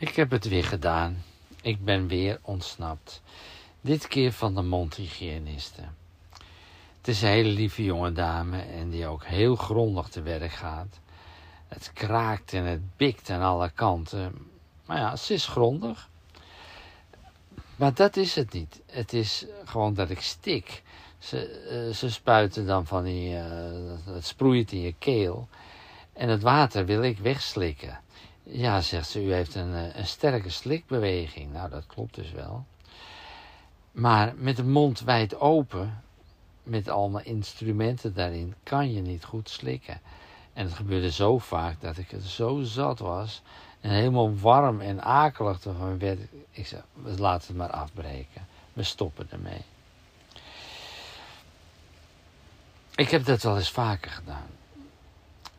Ik 0.00 0.16
heb 0.16 0.30
het 0.30 0.48
weer 0.48 0.64
gedaan. 0.64 1.24
Ik 1.62 1.84
ben 1.84 2.08
weer 2.08 2.38
ontsnapt. 2.42 3.22
Dit 3.80 4.08
keer 4.08 4.32
van 4.32 4.54
de 4.54 4.62
mondhygiëniste. 4.62 5.82
Het 6.96 7.08
is 7.08 7.22
een 7.22 7.28
hele 7.28 7.48
lieve 7.48 7.84
jonge 7.84 8.12
dame 8.12 8.62
en 8.62 8.90
die 8.90 9.06
ook 9.06 9.24
heel 9.24 9.56
grondig 9.56 10.08
te 10.08 10.22
werk 10.22 10.52
gaat. 10.52 10.98
Het 11.68 11.90
kraakt 11.92 12.52
en 12.52 12.64
het 12.64 12.96
bikt 12.96 13.30
aan 13.30 13.42
alle 13.42 13.70
kanten. 13.70 14.32
Maar 14.86 14.98
ja, 14.98 15.16
ze 15.16 15.34
is 15.34 15.46
grondig. 15.46 16.08
Maar 17.76 17.94
dat 17.94 18.16
is 18.16 18.34
het 18.34 18.52
niet. 18.52 18.80
Het 18.86 19.12
is 19.12 19.46
gewoon 19.64 19.94
dat 19.94 20.10
ik 20.10 20.20
stik. 20.20 20.82
Ze, 21.18 21.46
eh, 21.48 21.94
ze 21.94 22.10
spuiten 22.10 22.66
dan 22.66 22.86
van 22.86 23.04
die... 23.04 23.34
Uh, 23.34 23.44
het 24.04 24.26
sproeit 24.26 24.72
in 24.72 24.80
je 24.80 24.94
keel. 24.98 25.48
En 26.12 26.28
het 26.28 26.42
water 26.42 26.86
wil 26.86 27.02
ik 27.02 27.18
wegslikken. 27.18 28.00
Ja, 28.42 28.80
zegt 28.80 29.08
ze, 29.08 29.24
u 29.24 29.32
heeft 29.32 29.54
een, 29.54 29.74
eh, 29.74 29.96
een 29.96 30.06
sterke 30.06 30.50
slikbeweging. 30.50 31.52
Nou, 31.52 31.70
dat 31.70 31.86
klopt 31.86 32.14
dus 32.14 32.32
wel. 32.32 32.64
Maar 33.92 34.34
met 34.36 34.56
de 34.56 34.64
mond 34.64 35.00
wijd 35.00 35.40
open, 35.40 36.02
met 36.62 36.88
allemaal 36.88 37.22
instrumenten 37.22 38.14
daarin, 38.14 38.54
kan 38.62 38.92
je 38.92 39.00
niet 39.00 39.24
goed 39.24 39.48
slikken. 39.48 40.00
En 40.52 40.64
het 40.64 40.74
gebeurde 40.74 41.10
zo 41.10 41.38
vaak 41.38 41.80
dat 41.80 41.98
ik 41.98 42.10
het 42.10 42.24
zo 42.24 42.62
zat 42.62 42.98
was 42.98 43.42
en 43.80 43.90
helemaal 43.90 44.38
warm 44.38 44.80
en 44.80 45.02
akelig 45.02 45.64
ervan 45.64 45.98
werd. 45.98 46.20
Ik 46.50 46.66
zei, 46.66 46.82
we 46.92 47.18
laten 47.18 47.48
het 47.48 47.56
maar 47.56 47.70
afbreken. 47.70 48.46
We 48.72 48.82
stoppen 48.82 49.26
ermee. 49.30 49.62
Ik 52.94 53.10
heb 53.10 53.24
dat 53.24 53.42
wel 53.42 53.56
eens 53.56 53.70
vaker 53.70 54.10
gedaan. 54.10 54.50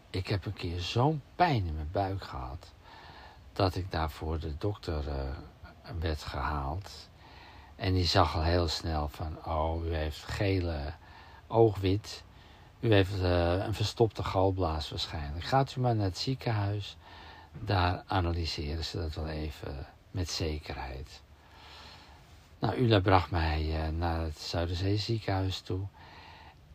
Ik 0.09 0.27
heb 0.27 0.45
een 0.45 0.53
keer 0.53 0.79
zo'n 0.79 1.21
pijn 1.35 1.65
in 1.65 1.75
mijn 1.75 1.89
buik 1.91 2.23
gehad 2.23 2.71
dat 3.53 3.75
ik 3.75 3.91
daarvoor 3.91 4.39
de 4.39 4.57
dokter 4.57 5.07
uh, 5.07 5.29
werd 5.99 6.23
gehaald. 6.23 7.09
En 7.75 7.93
die 7.93 8.05
zag 8.05 8.35
al 8.35 8.43
heel 8.43 8.67
snel 8.67 9.07
van, 9.07 9.45
oh, 9.45 9.85
u 9.85 9.95
heeft 9.95 10.23
gele 10.23 10.93
oogwit. 11.47 12.23
U 12.79 12.93
heeft 12.93 13.15
uh, 13.15 13.65
een 13.65 13.73
verstopte 13.73 14.23
galblaas 14.23 14.89
waarschijnlijk. 14.89 15.45
Gaat 15.45 15.75
u 15.75 15.79
maar 15.79 15.95
naar 15.95 16.05
het 16.05 16.17
ziekenhuis. 16.17 16.97
Daar 17.59 18.03
analyseren 18.07 18.85
ze 18.85 18.97
dat 18.97 19.15
wel 19.15 19.27
even 19.27 19.87
met 20.11 20.29
zekerheid. 20.29 21.21
Nou, 22.59 22.75
Ula 22.75 22.99
bracht 22.99 23.31
mij 23.31 23.63
uh, 23.63 23.87
naar 23.97 24.21
het 24.21 24.39
Zuiderzee 24.39 24.97
ziekenhuis 24.97 25.59
toe. 25.59 25.87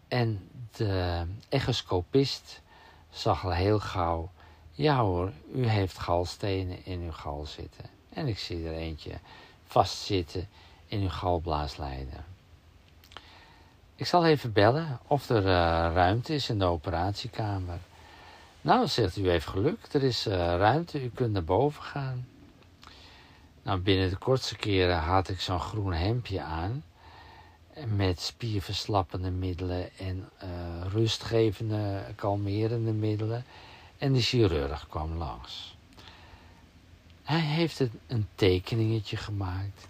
En 0.08 0.50
de 0.70 1.26
echoscopist 1.48 2.62
zag 3.10 3.44
al 3.44 3.52
heel 3.52 3.80
gauw 3.80 4.30
ja 4.76 5.00
hoor, 5.00 5.32
u 5.54 5.66
heeft 5.66 5.98
galstenen 5.98 6.84
in 6.84 7.00
uw 7.00 7.12
gal 7.12 7.46
zitten. 7.46 7.84
En 8.12 8.26
ik 8.26 8.38
zie 8.38 8.66
er 8.66 8.74
eentje 8.74 9.12
vastzitten 9.66 10.48
in 10.86 11.00
uw 11.00 11.08
galblaasleider. 11.08 12.24
Ik 13.94 14.06
zal 14.06 14.26
even 14.26 14.52
bellen 14.52 14.98
of 15.06 15.28
er 15.28 15.42
uh, 15.42 15.48
ruimte 15.94 16.34
is 16.34 16.48
in 16.48 16.58
de 16.58 16.64
operatiekamer. 16.64 17.78
Nou, 18.60 18.86
zegt 18.86 19.16
u, 19.16 19.28
heeft 19.28 19.46
geluk. 19.46 19.78
Er 19.92 20.02
is 20.02 20.26
uh, 20.26 20.34
ruimte, 20.34 21.02
u 21.02 21.10
kunt 21.14 21.32
naar 21.32 21.44
boven 21.44 21.82
gaan. 21.82 22.26
Nou, 23.62 23.80
binnen 23.80 24.10
de 24.10 24.16
kortste 24.16 24.56
keren 24.56 24.98
had 24.98 25.28
ik 25.28 25.40
zo'n 25.40 25.60
groen 25.60 25.92
hemdje 25.92 26.42
aan. 26.42 26.84
Met 27.86 28.20
spierverslappende 28.20 29.30
middelen 29.30 29.98
en 29.98 30.28
uh, 30.44 30.48
rustgevende, 30.92 32.04
kalmerende 32.14 32.92
middelen. 32.92 33.44
En 33.98 34.12
de 34.12 34.20
chirurg 34.20 34.86
kwam 34.88 35.16
langs. 35.16 35.76
Hij 37.22 37.40
heeft 37.40 37.80
een 38.06 38.28
tekeningetje 38.34 39.16
gemaakt 39.16 39.88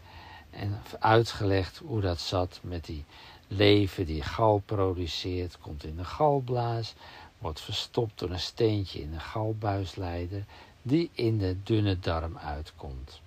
en 0.51 0.81
uitgelegd 0.99 1.79
hoe 1.79 2.01
dat 2.01 2.21
zat 2.21 2.61
met 2.63 2.85
die 2.85 3.05
leven 3.49 4.07
die 4.07 4.23
gal 4.23 4.63
produceert, 4.65 5.59
komt 5.61 5.85
in 5.85 5.97
de 5.97 6.05
galblaas, 6.05 6.95
wordt 7.39 7.61
verstopt 7.61 8.19
door 8.19 8.31
een 8.31 8.41
steentje 8.41 9.01
in 9.01 9.11
de 9.11 9.21
galbuisleider 9.21 10.45
die 10.83 11.11
in 11.13 11.39
de 11.39 11.63
dunne 11.63 11.99
darm 11.99 12.39
uitkomt. 12.39 13.21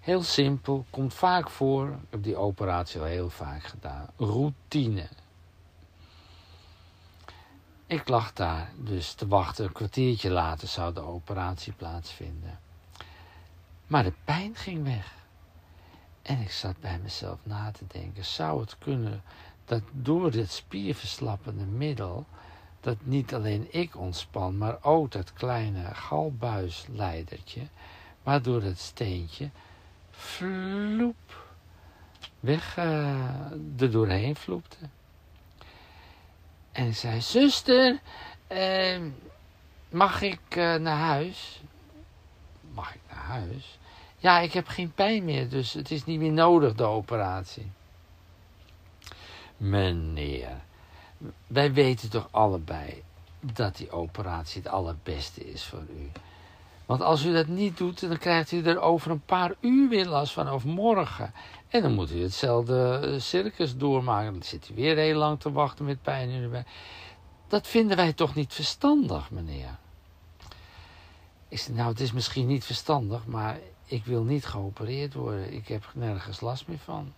Heel 0.00 0.22
simpel, 0.22 0.84
komt 0.90 1.14
vaak 1.14 1.50
voor, 1.50 1.88
ik 1.88 2.10
heb 2.10 2.22
die 2.22 2.36
operatie 2.36 3.00
al 3.00 3.06
heel 3.06 3.30
vaak 3.30 3.62
gedaan, 3.62 4.06
routine. 4.16 5.08
Ik 7.86 8.08
lag 8.08 8.32
daar 8.32 8.72
dus 8.76 9.12
te 9.12 9.28
wachten. 9.28 9.64
Een 9.64 9.72
kwartiertje 9.72 10.30
later 10.30 10.68
zou 10.68 10.94
de 10.94 11.00
operatie 11.00 11.72
plaatsvinden. 11.72 12.58
Maar 13.86 14.02
de 14.02 14.12
pijn 14.24 14.54
ging 14.54 14.84
weg. 14.84 15.14
En 16.22 16.40
ik 16.40 16.50
zat 16.50 16.80
bij 16.80 16.98
mezelf 17.02 17.38
na 17.42 17.70
te 17.70 17.84
denken: 17.86 18.24
zou 18.24 18.60
het 18.60 18.78
kunnen 18.78 19.22
dat 19.64 19.82
door 19.92 20.30
dit 20.30 20.50
spierverslappende 20.50 21.64
middel, 21.64 22.26
dat 22.80 22.96
niet 23.02 23.34
alleen 23.34 23.66
ik 23.70 23.96
ontspan, 23.96 24.58
maar 24.58 24.78
ook 24.82 25.10
dat 25.10 25.32
kleine 25.32 25.94
galbuisleidertje, 25.94 27.60
waardoor 28.22 28.62
het 28.62 28.78
steentje 28.78 29.50
vloep 30.10 31.50
weg 32.40 32.76
uh, 32.76 33.50
er 33.78 33.90
doorheen 33.90 34.36
vloepte. 34.36 34.76
En 36.72 36.94
zei, 36.94 37.20
zuster, 37.20 38.00
eh, 38.46 39.00
mag 39.90 40.22
ik 40.22 40.56
uh, 40.56 40.74
naar 40.74 40.98
huis? 40.98 41.62
Mag 42.74 42.94
ik 42.94 43.00
naar 43.10 43.24
huis? 43.24 43.78
Ja, 44.18 44.38
ik 44.40 44.52
heb 44.52 44.66
geen 44.68 44.92
pijn 44.92 45.24
meer, 45.24 45.48
dus 45.48 45.72
het 45.72 45.90
is 45.90 46.04
niet 46.04 46.18
meer 46.18 46.32
nodig, 46.32 46.74
de 46.74 46.84
operatie. 46.84 47.70
Meneer, 49.56 50.60
wij 51.46 51.72
weten 51.72 52.10
toch 52.10 52.28
allebei 52.30 53.02
dat 53.40 53.76
die 53.76 53.90
operatie 53.90 54.62
het 54.62 54.72
allerbeste 54.72 55.50
is 55.50 55.64
voor 55.64 55.82
u. 55.96 56.10
Want 56.86 57.00
als 57.00 57.24
u 57.24 57.32
dat 57.32 57.46
niet 57.46 57.76
doet, 57.76 58.00
dan 58.00 58.18
krijgt 58.18 58.52
u 58.52 58.62
er 58.62 58.80
over 58.80 59.10
een 59.10 59.24
paar 59.24 59.54
uur 59.60 59.88
weer 59.88 60.06
last 60.06 60.32
van, 60.32 60.50
of 60.50 60.64
morgen. 60.64 61.32
En 61.68 61.82
dan 61.82 61.92
moet 61.92 62.10
u 62.10 62.22
hetzelfde 62.22 63.00
eh, 63.02 63.20
circus 63.20 63.76
doormaken. 63.76 64.32
Dan 64.32 64.42
zit 64.42 64.68
u 64.68 64.74
weer 64.74 64.96
heel 64.96 65.18
lang 65.18 65.40
te 65.40 65.52
wachten 65.52 65.84
met 65.84 66.02
pijn 66.02 66.28
in 66.28 66.42
uw 66.42 66.62
Dat 67.48 67.66
vinden 67.66 67.96
wij 67.96 68.12
toch 68.12 68.34
niet 68.34 68.54
verstandig, 68.54 69.30
meneer? 69.30 69.78
Ik 71.48 71.68
nou, 71.72 71.88
het 71.88 72.00
is 72.00 72.12
misschien 72.12 72.46
niet 72.46 72.64
verstandig, 72.64 73.26
maar 73.26 73.58
ik 73.84 74.04
wil 74.04 74.22
niet 74.22 74.46
geopereerd 74.46 75.14
worden. 75.14 75.52
Ik 75.52 75.68
heb 75.68 75.90
nergens 75.94 76.40
last 76.40 76.66
meer 76.66 76.78
van. 76.78 77.12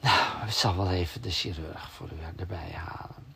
Nou, 0.00 0.46
ik 0.46 0.52
zal 0.52 0.76
wel 0.76 0.90
even 0.90 1.22
de 1.22 1.30
chirurg 1.30 1.90
voor 1.90 2.08
u 2.12 2.40
erbij 2.40 2.70
halen. 2.72 3.29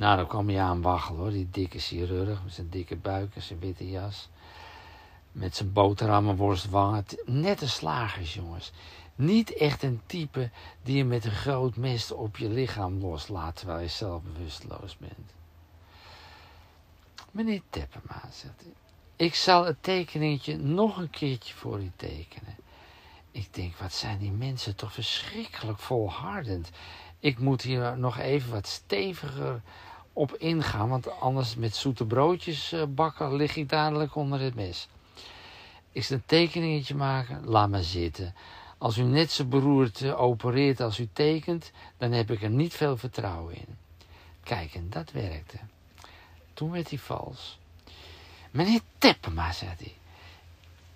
Nou, 0.00 0.16
dan 0.16 0.26
kwam 0.26 0.48
hij 0.48 0.60
aan 0.60 0.82
waggelen 0.82 1.20
hoor, 1.20 1.30
die 1.30 1.48
dikke 1.50 1.78
chirurg 1.78 2.42
met 2.44 2.52
zijn 2.52 2.68
dikke 2.68 2.96
buik 2.96 3.34
en 3.34 3.42
zijn 3.42 3.58
witte 3.58 3.90
jas. 3.90 4.28
Met 5.32 5.56
zijn 5.56 5.72
boterhammenworstwangen. 5.72 7.04
Net 7.24 7.60
een 7.60 7.68
slagers, 7.68 8.34
jongens. 8.34 8.72
Niet 9.14 9.54
echt 9.54 9.82
een 9.82 10.00
type 10.06 10.50
die 10.82 10.96
je 10.96 11.04
met 11.04 11.24
een 11.24 11.30
groot 11.30 11.76
mes 11.76 12.10
op 12.10 12.36
je 12.36 12.48
lichaam 12.48 13.00
loslaat 13.00 13.56
terwijl 13.56 13.80
je 13.80 13.88
zelf 13.88 14.22
bewusteloos 14.22 14.96
bent. 14.96 15.32
Meneer 17.30 17.62
Teppema, 17.70 18.22
zegt 18.32 18.60
hij. 18.62 18.72
Ik 19.16 19.34
zal 19.34 19.64
het 19.64 19.76
tekeningetje 19.80 20.56
nog 20.56 20.96
een 20.96 21.10
keertje 21.10 21.54
voor 21.54 21.80
u 21.80 21.90
tekenen. 21.96 22.56
Ik 23.30 23.54
denk, 23.54 23.76
wat 23.76 23.92
zijn 23.92 24.18
die 24.18 24.32
mensen 24.32 24.76
toch 24.76 24.92
verschrikkelijk 24.92 25.78
volhardend. 25.78 26.70
Ik 27.18 27.38
moet 27.38 27.62
hier 27.62 27.98
nog 27.98 28.18
even 28.18 28.50
wat 28.50 28.66
steviger 28.66 29.62
op 30.12 30.34
ingaan, 30.36 30.88
want 30.88 31.20
anders 31.20 31.54
met 31.54 31.76
zoete 31.76 32.04
broodjes 32.04 32.72
eh, 32.72 32.82
bakken 32.88 33.34
lig 33.34 33.56
ik 33.56 33.68
dadelijk 33.68 34.14
onder 34.14 34.40
het 34.40 34.54
mes. 34.54 34.88
Ik 35.92 36.04
zal 36.04 36.16
een 36.16 36.22
tekeningetje 36.26 36.94
maken, 36.94 37.44
laat 37.44 37.68
maar 37.68 37.82
zitten. 37.82 38.34
Als 38.78 38.96
u 38.96 39.02
net 39.02 39.30
zo 39.30 39.44
beroerd 39.44 40.00
eh, 40.00 40.20
opereert 40.20 40.80
als 40.80 40.98
u 40.98 41.08
tekent, 41.12 41.70
dan 41.96 42.12
heb 42.12 42.30
ik 42.30 42.42
er 42.42 42.50
niet 42.50 42.74
veel 42.74 42.96
vertrouwen 42.96 43.54
in. 43.54 43.76
Kijk, 44.42 44.74
en 44.74 44.86
dat 44.90 45.10
werkte. 45.12 45.56
Toen 46.54 46.70
werd 46.70 46.88
hij 46.88 46.98
vals. 46.98 47.58
Meneer 48.50 48.80
Teppema, 48.98 49.52
zei 49.52 49.70
hij, 49.78 49.94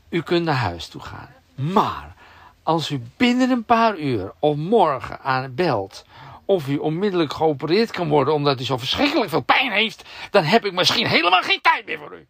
u 0.08 0.22
kunt 0.22 0.44
naar 0.44 0.55
huis 0.55 0.88
toe 0.88 1.00
gaan. 1.00 1.34
Maar 1.55 2.16
als 2.62 2.90
u 2.90 3.02
binnen 3.16 3.50
een 3.50 3.64
paar 3.64 3.99
uur 3.99 4.32
of 4.38 4.56
morgen 4.56 5.20
aan 5.20 5.55
belt 5.55 6.05
of 6.44 6.69
u 6.69 6.76
onmiddellijk 6.76 7.32
geopereerd 7.32 7.91
kan 7.91 8.08
worden 8.08 8.35
omdat 8.35 8.61
u 8.61 8.64
zo 8.64 8.76
verschrikkelijk 8.76 9.31
veel 9.31 9.43
pijn 9.43 9.73
heeft, 9.73 10.05
dan 10.31 10.44
heb 10.44 10.64
ik 10.64 10.73
misschien 10.73 11.06
helemaal 11.06 11.43
geen 11.43 11.61
tijd 11.61 11.87
meer 11.87 11.99
voor 11.99 12.19
u. 12.19 12.26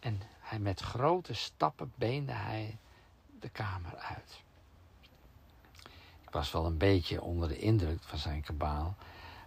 En 0.00 0.22
hij 0.40 0.58
met 0.58 0.80
grote 0.80 1.34
stappen 1.34 1.92
beende 1.94 2.32
hij 2.32 2.76
de 3.40 3.48
kamer 3.48 3.96
uit. 3.96 4.40
Ik 6.24 6.30
was 6.30 6.52
wel 6.52 6.66
een 6.66 6.78
beetje 6.78 7.22
onder 7.22 7.48
de 7.48 7.58
indruk 7.58 7.98
van 8.00 8.18
zijn 8.18 8.42
kabaal, 8.42 8.96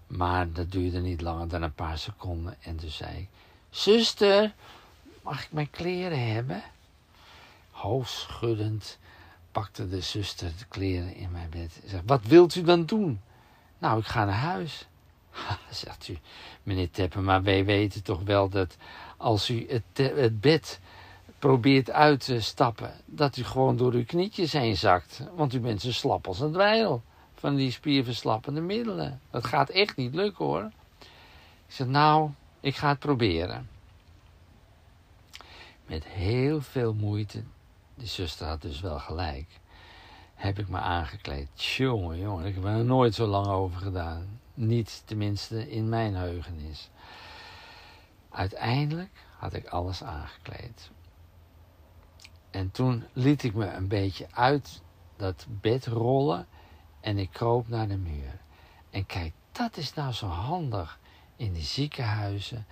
maar 0.07 0.51
dat 0.51 0.71
duurde 0.71 0.99
niet 0.99 1.21
langer 1.21 1.47
dan 1.47 1.61
een 1.61 1.73
paar 1.73 1.97
seconden 1.97 2.57
en 2.61 2.75
toen 2.75 2.89
zei 2.89 3.17
ik, 3.17 3.27
zuster, 3.69 4.53
mag 5.21 5.43
ik 5.43 5.51
mijn 5.51 5.69
kleren 5.69 6.33
hebben? 6.33 6.63
Hoofdschuddend 7.71 8.97
pakte 9.51 9.89
de 9.89 10.01
zuster 10.01 10.51
de 10.57 10.65
kleren 10.65 11.15
in 11.15 11.31
mijn 11.31 11.49
bed. 11.49 11.81
Zegt, 11.85 12.03
wat 12.05 12.23
wilt 12.23 12.55
u 12.55 12.61
dan 12.61 12.85
doen? 12.85 13.21
Nou, 13.79 13.99
ik 13.99 14.05
ga 14.05 14.25
naar 14.25 14.33
huis. 14.33 14.87
Zegt 15.69 16.07
u, 16.07 16.17
meneer 16.63 16.89
Teppen, 16.89 17.23
maar 17.23 17.43
wij 17.43 17.65
weten 17.65 18.03
toch 18.03 18.21
wel 18.21 18.49
dat 18.49 18.77
als 19.17 19.49
u 19.49 19.65
het, 19.69 19.83
het 20.15 20.41
bed 20.41 20.79
probeert 21.39 21.91
uit 21.91 22.25
te 22.25 22.41
stappen, 22.41 22.93
dat 23.05 23.37
u 23.37 23.43
gewoon 23.43 23.77
door 23.77 23.93
uw 23.93 24.05
knietjes 24.05 24.51
heen 24.51 24.77
zakt. 24.77 25.23
Want 25.35 25.53
u 25.53 25.59
bent 25.59 25.81
zo 25.81 25.91
slap 25.91 26.27
als 26.27 26.39
een 26.39 26.51
dweil 26.51 27.03
van 27.33 27.55
die 27.55 27.71
spierverslappende 27.71 28.61
middelen. 28.61 29.21
Dat 29.31 29.45
gaat 29.45 29.69
echt 29.69 29.95
niet 29.95 30.15
lukken 30.15 30.45
hoor. 30.45 30.71
Ik 31.67 31.75
zeg, 31.75 31.87
nou, 31.87 32.29
ik 32.59 32.75
ga 32.75 32.89
het 32.89 32.99
proberen. 32.99 33.69
Met 35.85 36.05
heel 36.05 36.61
veel 36.61 36.93
moeite, 36.93 37.43
die 37.95 38.07
zuster 38.07 38.47
had 38.47 38.61
dus 38.61 38.81
wel 38.81 38.99
gelijk, 38.99 39.47
heb 40.39 40.59
ik 40.59 40.69
me 40.69 40.77
aangekleed. 40.77 41.63
Jongen, 41.63 42.17
jongen, 42.17 42.45
ik 42.45 42.55
heb 42.55 42.63
er 42.63 42.85
nooit 42.85 43.15
zo 43.15 43.25
lang 43.25 43.47
over 43.47 43.79
gedaan. 43.79 44.39
Niet 44.53 45.01
tenminste 45.05 45.69
in 45.71 45.89
mijn 45.89 46.15
heugenis. 46.15 46.89
Uiteindelijk 48.29 49.25
had 49.37 49.53
ik 49.53 49.67
alles 49.67 50.03
aangekleed. 50.03 50.91
En 52.49 52.71
toen 52.71 53.03
liet 53.13 53.43
ik 53.43 53.53
me 53.53 53.65
een 53.65 53.87
beetje 53.87 54.27
uit 54.31 54.81
dat 55.15 55.45
bed 55.61 55.85
rollen 55.85 56.47
en 57.01 57.17
ik 57.17 57.29
kroop 57.31 57.67
naar 57.67 57.87
de 57.87 57.97
muur. 57.97 58.39
En 58.89 59.05
kijk, 59.05 59.33
dat 59.51 59.77
is 59.77 59.93
nou 59.93 60.13
zo 60.13 60.27
handig 60.27 60.99
in 61.35 61.53
die 61.53 61.63
ziekenhuizen. 61.63 62.65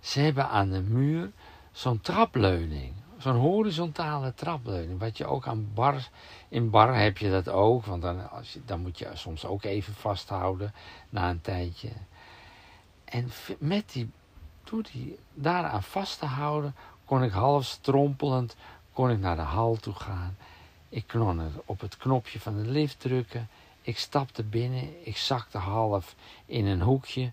Ze 0.00 0.20
hebben 0.20 0.48
aan 0.48 0.70
de 0.70 0.82
muur 0.82 1.32
zo'n 1.72 2.00
trapleuning. 2.00 2.94
Zo'n 3.24 3.36
horizontale 3.36 4.34
trapleuning. 4.34 5.00
Wat 5.00 5.18
je 5.18 5.26
ook 5.26 5.46
aan 5.46 5.70
bar. 5.74 6.08
In 6.48 6.70
bar 6.70 6.98
heb 6.98 7.18
je 7.18 7.30
dat 7.30 7.48
ook. 7.48 7.84
Want 7.84 8.02
dan, 8.02 8.30
als 8.30 8.52
je, 8.52 8.60
dan 8.64 8.80
moet 8.80 8.98
je 8.98 9.10
soms 9.14 9.44
ook 9.44 9.64
even 9.64 9.94
vasthouden. 9.94 10.72
Na 11.08 11.30
een 11.30 11.40
tijdje. 11.40 11.88
En 13.04 13.30
met 13.58 13.92
die. 13.92 14.10
Door 14.64 14.82
die 14.92 15.18
daaraan 15.34 15.82
vast 15.82 16.18
te 16.18 16.26
houden. 16.26 16.74
Kon 17.04 17.22
ik 17.22 17.32
half 17.32 17.64
strompelend. 17.64 18.56
Kon 18.92 19.10
ik 19.10 19.18
naar 19.18 19.36
de 19.36 19.42
hal 19.42 19.76
toe 19.76 19.94
gaan. 19.94 20.36
Ik 20.88 21.06
kon 21.06 21.52
op 21.64 21.80
het 21.80 21.96
knopje 21.96 22.40
van 22.40 22.56
de 22.56 22.68
lift 22.70 23.00
drukken. 23.00 23.48
Ik 23.82 23.98
stapte 23.98 24.42
binnen. 24.42 25.06
Ik 25.06 25.16
zakte 25.16 25.58
half 25.58 26.14
in 26.46 26.66
een 26.66 26.82
hoekje. 26.82 27.30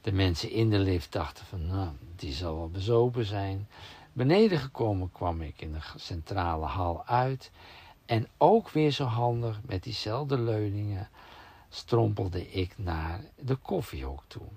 De 0.00 0.12
mensen 0.12 0.50
in 0.50 0.70
de 0.70 0.78
lift 0.78 1.12
dachten 1.12 1.46
van, 1.46 1.66
nou, 1.66 1.88
die 2.16 2.32
zal 2.32 2.56
wel 2.56 2.70
bezopen 2.70 3.24
zijn. 3.24 3.68
Beneden 4.12 4.58
gekomen 4.58 5.12
kwam 5.12 5.42
ik 5.42 5.60
in 5.60 5.72
de 5.72 5.80
centrale 5.96 6.66
hal 6.66 7.06
uit. 7.06 7.50
En 8.06 8.28
ook 8.38 8.70
weer 8.70 8.90
zo 8.90 9.04
handig, 9.04 9.60
met 9.66 9.82
diezelfde 9.82 10.38
leuningen, 10.38 11.08
strompelde 11.68 12.50
ik 12.50 12.78
naar 12.78 13.20
de 13.38 13.56
koffiehok 13.56 14.22
toe. 14.26 14.48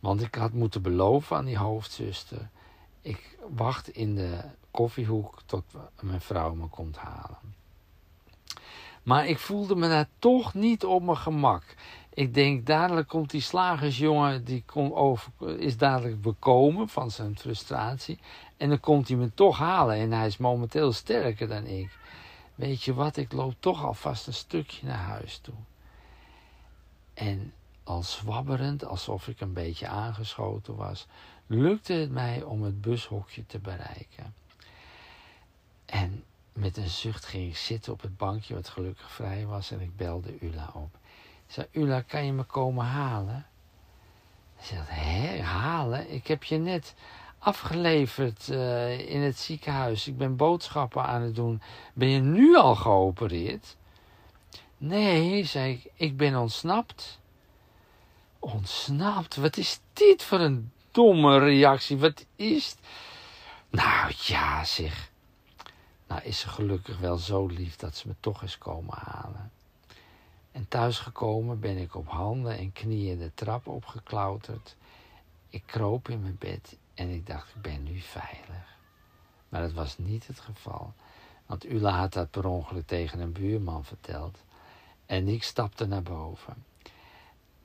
Want 0.00 0.22
ik 0.22 0.34
had 0.34 0.52
moeten 0.52 0.82
beloven 0.82 1.36
aan 1.36 1.44
die 1.44 1.58
hoofdzuster, 1.58 2.48
ik 3.00 3.38
wacht 3.48 3.88
in 3.88 4.14
de 4.14 4.40
koffiehoek 4.70 5.42
tot 5.46 5.64
mijn 6.00 6.20
vrouw 6.20 6.54
me 6.54 6.66
komt 6.66 6.96
halen. 6.96 7.38
Maar 9.02 9.26
ik 9.26 9.38
voelde 9.38 9.76
me 9.76 9.88
daar 9.88 10.08
toch 10.18 10.54
niet 10.54 10.84
op 10.84 11.02
mijn 11.02 11.16
gemak. 11.16 11.74
Ik 12.16 12.34
denk, 12.34 12.66
dadelijk 12.66 13.08
komt 13.08 13.30
die 13.30 13.40
slagersjongen, 13.40 14.44
die 14.44 14.62
komt 14.66 14.92
over, 14.92 15.32
is 15.58 15.76
dadelijk 15.76 16.22
bekomen 16.22 16.88
van 16.88 17.10
zijn 17.10 17.38
frustratie. 17.38 18.18
En 18.56 18.68
dan 18.68 18.80
komt 18.80 19.08
hij 19.08 19.16
me 19.16 19.34
toch 19.34 19.58
halen 19.58 19.96
en 19.96 20.12
hij 20.12 20.26
is 20.26 20.36
momenteel 20.36 20.92
sterker 20.92 21.48
dan 21.48 21.64
ik. 21.66 21.98
Weet 22.54 22.82
je 22.82 22.94
wat, 22.94 23.16
ik 23.16 23.32
loop 23.32 23.54
toch 23.58 23.84
alvast 23.84 24.26
een 24.26 24.34
stukje 24.34 24.86
naar 24.86 24.98
huis 24.98 25.38
toe. 25.38 25.54
En 27.14 27.52
al 27.84 28.02
zwabberend, 28.02 28.84
alsof 28.84 29.28
ik 29.28 29.40
een 29.40 29.52
beetje 29.52 29.88
aangeschoten 29.88 30.76
was, 30.76 31.06
lukte 31.46 31.92
het 31.92 32.10
mij 32.10 32.42
om 32.42 32.62
het 32.62 32.80
bushokje 32.80 33.46
te 33.46 33.58
bereiken. 33.58 34.34
En 35.84 36.24
met 36.52 36.76
een 36.76 36.88
zucht 36.88 37.24
ging 37.24 37.48
ik 37.48 37.56
zitten 37.56 37.92
op 37.92 38.02
het 38.02 38.16
bankje 38.16 38.54
wat 38.54 38.68
gelukkig 38.68 39.10
vrij 39.10 39.46
was 39.46 39.70
en 39.70 39.80
ik 39.80 39.96
belde 39.96 40.38
Ula 40.40 40.70
op. 40.74 40.98
Zei, 41.46 41.66
Ula, 41.72 42.00
kan 42.00 42.24
je 42.26 42.32
me 42.32 42.42
komen 42.42 42.84
halen? 42.84 43.46
Ze 44.60 44.74
zegt, 44.74 45.40
halen? 45.40 46.12
Ik 46.12 46.26
heb 46.26 46.44
je 46.44 46.56
net 46.56 46.94
afgeleverd 47.38 48.48
uh, 48.48 49.10
in 49.10 49.20
het 49.20 49.38
ziekenhuis. 49.38 50.06
Ik 50.06 50.16
ben 50.16 50.36
boodschappen 50.36 51.04
aan 51.04 51.22
het 51.22 51.34
doen. 51.34 51.62
Ben 51.94 52.08
je 52.08 52.20
nu 52.20 52.56
al 52.56 52.74
geopereerd? 52.74 53.76
Nee, 54.78 55.44
zei 55.44 55.72
ik, 55.72 55.92
ik 55.94 56.16
ben 56.16 56.36
ontsnapt. 56.36 57.20
Ontsnapt? 58.38 59.36
Wat 59.36 59.56
is 59.56 59.80
dit 59.92 60.22
voor 60.22 60.40
een 60.40 60.72
domme 60.90 61.38
reactie? 61.38 61.96
Wat 61.96 62.26
is... 62.36 62.76
Nou 63.70 64.12
ja, 64.16 64.64
zeg. 64.64 65.10
Nou 66.06 66.22
is 66.22 66.38
ze 66.38 66.48
gelukkig 66.48 66.98
wel 66.98 67.16
zo 67.16 67.46
lief 67.46 67.76
dat 67.76 67.96
ze 67.96 68.08
me 68.08 68.14
toch 68.20 68.42
eens 68.42 68.58
komen 68.58 68.98
halen. 68.98 69.50
En 70.56 70.68
thuisgekomen 70.68 71.60
ben 71.60 71.76
ik 71.76 71.94
op 71.94 72.08
handen 72.08 72.58
en 72.58 72.72
knieën 72.72 73.18
de 73.18 73.30
trap 73.34 73.66
opgeklauterd. 73.66 74.76
Ik 75.48 75.62
kroop 75.66 76.08
in 76.08 76.22
mijn 76.22 76.36
bed 76.38 76.76
en 76.94 77.10
ik 77.10 77.26
dacht, 77.26 77.54
ik 77.54 77.62
ben 77.62 77.82
nu 77.82 78.00
veilig. 78.00 78.76
Maar 79.48 79.60
dat 79.60 79.72
was 79.72 79.98
niet 79.98 80.26
het 80.26 80.40
geval, 80.40 80.92
want 81.46 81.64
Ula 81.64 81.98
had 81.98 82.12
dat 82.12 82.30
per 82.30 82.46
ongeluk 82.46 82.86
tegen 82.86 83.20
een 83.20 83.32
buurman 83.32 83.84
verteld. 83.84 84.38
En 85.06 85.28
ik 85.28 85.42
stapte 85.42 85.86
naar 85.86 86.02
boven. 86.02 86.64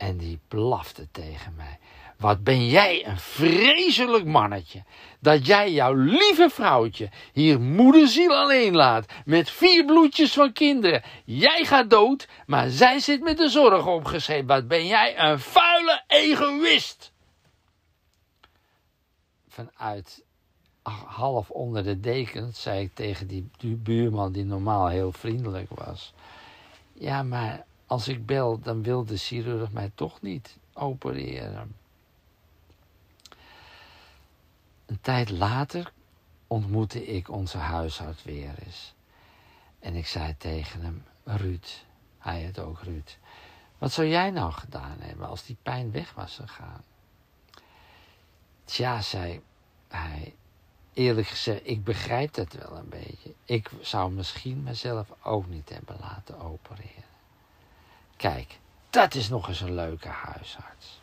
En 0.01 0.17
die 0.17 0.39
blafte 0.47 1.07
tegen 1.11 1.53
mij. 1.55 1.79
Wat 2.17 2.43
ben 2.43 2.67
jij 2.67 3.07
een 3.07 3.19
vreselijk 3.19 4.25
mannetje. 4.25 4.83
Dat 5.19 5.45
jij 5.45 5.71
jouw 5.71 5.93
lieve 5.93 6.49
vrouwtje 6.49 7.09
hier 7.33 7.59
moederziel 7.59 8.35
alleen 8.35 8.75
laat. 8.75 9.05
Met 9.25 9.49
vier 9.49 9.85
bloedjes 9.85 10.33
van 10.33 10.53
kinderen. 10.53 11.03
Jij 11.25 11.65
gaat 11.65 11.89
dood, 11.89 12.27
maar 12.45 12.69
zij 12.69 12.99
zit 12.99 13.21
met 13.21 13.37
de 13.37 13.49
zorg 13.49 13.85
opgeschreven. 13.85 14.45
Wat 14.45 14.67
ben 14.67 14.87
jij 14.87 15.19
een 15.19 15.39
vuile 15.39 16.03
egoïst. 16.07 17.11
Vanuit 19.47 20.23
half 21.05 21.49
onder 21.49 21.83
de 21.83 21.99
dekens 21.99 22.61
zei 22.61 22.83
ik 22.83 22.93
tegen 22.93 23.27
die, 23.27 23.49
die 23.57 23.75
buurman 23.75 24.31
die 24.31 24.45
normaal 24.45 24.87
heel 24.87 25.11
vriendelijk 25.11 25.69
was. 25.69 26.13
Ja, 26.93 27.23
maar 27.23 27.65
als 27.91 28.07
ik 28.07 28.25
bel, 28.25 28.59
dan 28.59 28.83
wil 28.83 29.05
de 29.05 29.17
chirurg 29.17 29.71
mij 29.71 29.91
toch 29.95 30.21
niet 30.21 30.57
opereren. 30.73 31.75
Een 34.85 35.01
tijd 35.01 35.29
later 35.29 35.93
ontmoette 36.47 37.05
ik 37.05 37.29
onze 37.29 37.57
huisarts 37.57 38.23
weer 38.23 38.53
eens. 38.65 38.93
En 39.79 39.95
ik 39.95 40.07
zei 40.07 40.37
tegen 40.37 40.81
hem, 40.81 41.03
Ruud, 41.23 41.85
hij 42.17 42.41
het 42.41 42.59
ook 42.59 42.79
Ruud, 42.79 43.17
wat 43.77 43.91
zou 43.91 44.07
jij 44.07 44.29
nou 44.29 44.51
gedaan 44.51 44.97
hebben 44.99 45.27
als 45.27 45.45
die 45.45 45.57
pijn 45.63 45.91
weg 45.91 46.13
was 46.13 46.35
gegaan? 46.35 46.83
Tja, 48.63 49.01
zei 49.01 49.41
hij, 49.87 50.35
eerlijk 50.93 51.27
gezegd, 51.27 51.61
ik 51.63 51.83
begrijp 51.83 52.33
dat 52.33 52.53
wel 52.53 52.77
een 52.77 52.89
beetje. 52.89 53.33
Ik 53.45 53.69
zou 53.81 54.11
misschien 54.11 54.63
mezelf 54.63 55.07
ook 55.23 55.47
niet 55.47 55.69
hebben 55.69 55.97
laten 55.99 56.39
opereren. 56.39 57.10
Kijk, 58.21 58.59
dat 58.89 59.15
is 59.15 59.29
nog 59.29 59.47
eens 59.47 59.61
een 59.61 59.75
leuke 59.75 60.07
huisarts. 60.07 60.99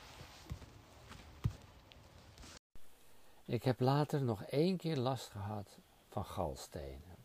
Ik 3.44 3.62
heb 3.62 3.80
later 3.80 4.22
nog 4.22 4.42
één 4.42 4.76
keer 4.76 4.96
last 4.96 5.30
gehad 5.30 5.68
van 6.08 6.24
galstenen. 6.24 7.16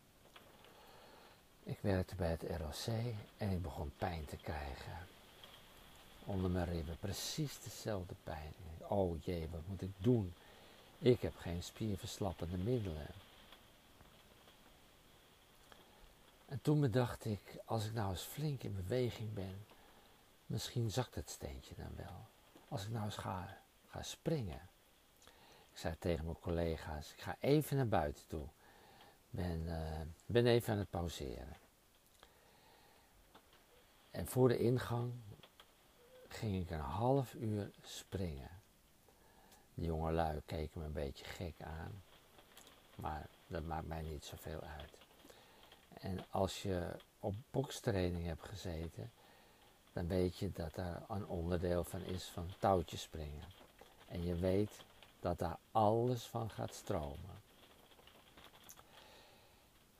Ik 1.62 1.78
werkte 1.80 2.14
bij 2.14 2.30
het 2.30 2.42
ROC 2.42 2.94
en 3.36 3.50
ik 3.50 3.62
begon 3.62 3.92
pijn 3.98 4.24
te 4.24 4.36
krijgen. 4.36 5.06
Onder 6.24 6.50
mijn 6.50 6.68
ribben, 6.68 6.98
precies 7.00 7.60
dezelfde 7.62 8.14
pijn. 8.24 8.52
Oh 8.78 9.22
jee, 9.24 9.48
wat 9.50 9.66
moet 9.66 9.82
ik 9.82 9.92
doen? 9.98 10.34
Ik 10.98 11.20
heb 11.20 11.36
geen 11.36 11.62
spierverslappende 11.62 12.56
middelen. 12.56 13.06
En 16.48 16.58
toen 16.62 16.80
bedacht 16.80 17.24
ik, 17.24 17.40
als 17.64 17.86
ik 17.86 17.94
nou 17.94 18.10
eens 18.10 18.22
flink 18.22 18.62
in 18.62 18.76
beweging 18.76 19.34
ben, 19.34 19.72
misschien 20.46 20.90
zakt 20.90 21.14
het 21.14 21.30
steentje 21.30 21.74
dan 21.74 21.96
wel. 21.96 22.26
Als 22.68 22.84
ik 22.84 22.90
nou 22.90 23.04
eens 23.04 23.16
ga, 23.16 23.58
springen. 24.00 24.68
Ik 25.72 25.80
zei 25.80 25.98
tegen 25.98 26.24
mijn 26.24 26.38
collega's, 26.40 27.12
ik 27.12 27.20
ga 27.20 27.36
even 27.40 27.76
naar 27.76 27.88
buiten 27.88 28.26
toe. 28.26 28.46
Ben, 29.30 29.62
uh, 29.62 30.00
ben 30.26 30.46
even 30.46 30.72
aan 30.72 30.78
het 30.78 30.90
pauzeren. 30.90 31.56
En 34.10 34.26
voor 34.26 34.48
de 34.48 34.58
ingang 34.58 35.12
ging 36.28 36.62
ik 36.62 36.70
een 36.70 36.78
half 36.78 37.34
uur 37.34 37.70
springen. 37.82 38.62
De 39.74 39.84
jonge 39.84 40.12
lui 40.12 40.40
keken 40.46 40.80
me 40.80 40.86
een 40.86 40.92
beetje 40.92 41.24
gek 41.24 41.54
aan. 41.62 42.02
Maar 42.96 43.28
dat 43.46 43.62
maakt 43.62 43.86
mij 43.86 44.02
niet 44.02 44.24
zoveel 44.24 44.60
uit. 44.60 44.92
En 45.94 46.24
als 46.30 46.62
je 46.62 46.96
op 47.18 47.34
bokstraining 47.50 48.26
hebt 48.26 48.42
gezeten, 48.42 49.12
dan 49.94 50.08
weet 50.08 50.36
je 50.36 50.52
dat 50.52 50.74
daar 50.74 51.02
een 51.08 51.26
onderdeel 51.26 51.84
van 51.84 52.02
is 52.02 52.24
van 52.24 52.50
touwtjes 52.58 53.02
springen. 53.02 53.44
En 54.08 54.24
je 54.24 54.34
weet 54.34 54.80
dat 55.20 55.38
daar 55.38 55.58
alles 55.72 56.24
van 56.24 56.50
gaat 56.50 56.74
stromen. 56.74 57.42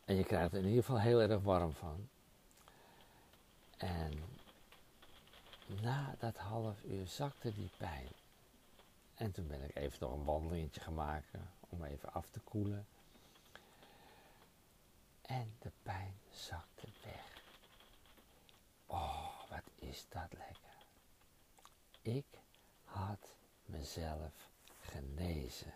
En 0.04 0.14
je 0.14 0.24
krijgt 0.24 0.52
er 0.52 0.58
in 0.58 0.68
ieder 0.68 0.84
geval 0.84 1.00
heel 1.00 1.20
erg 1.20 1.42
warm 1.42 1.72
van. 1.72 2.08
En 3.76 4.22
na 5.66 6.14
dat 6.18 6.36
half 6.36 6.82
uur 6.82 7.06
zakte 7.06 7.54
die 7.54 7.70
pijn. 7.76 8.08
En 9.14 9.32
toen 9.32 9.46
ben 9.46 9.62
ik 9.62 9.76
even 9.76 9.98
nog 10.00 10.12
een 10.12 10.24
wandelingetje 10.24 10.90
maken 10.90 11.50
om 11.68 11.84
even 11.84 12.12
af 12.12 12.26
te 12.30 12.40
koelen. 12.40 12.86
En 15.22 15.54
de 15.58 15.70
pijn 15.82 16.14
zakte 16.30 16.86
weg. 17.02 17.42
Oh, 18.86 19.33
wat 19.54 19.88
is 19.90 20.06
dat 20.08 20.32
lekker. 20.32 20.86
Ik 22.02 22.40
had 22.84 23.34
mezelf 23.64 24.50
genezen. 24.78 25.72